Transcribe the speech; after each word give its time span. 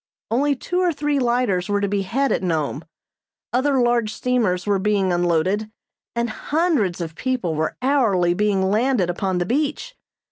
Only 0.31 0.55
two 0.55 0.79
or 0.79 0.91
three 0.91 1.19
lighters 1.19 1.69
were 1.69 1.79
to 1.79 1.87
be 1.87 2.01
had 2.01 2.31
at 2.31 2.41
Nome. 2.41 2.83
Other 3.53 3.79
large 3.79 4.11
steamers 4.11 4.65
were 4.65 4.79
being 4.79 5.13
unloaded, 5.13 5.69
and 6.15 6.27
hundreds 6.27 7.01
of 7.01 7.13
people 7.13 7.53
were 7.53 7.77
hourly 7.83 8.33
being 8.33 8.71
landed 8.71 9.11
upon 9.11 9.37
the 9.37 9.45
beach. 9.45 9.95